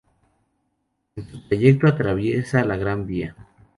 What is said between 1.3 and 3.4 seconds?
trayecto atraviesa la Gran Vía.